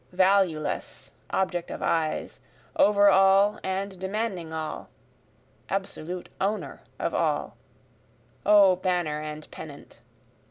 Valueless, 0.13 1.11
object 1.29 1.69
of 1.69 1.83
eyes, 1.83 2.39
over 2.75 3.07
all 3.09 3.59
and 3.63 3.99
demanding 3.99 4.51
all 4.51 4.89
(absolute 5.69 6.27
owner 6.41 6.81
of 6.97 7.13
all) 7.13 7.55
O 8.43 8.77
banner 8.77 9.21
and 9.21 9.47
pennant! 9.51 9.99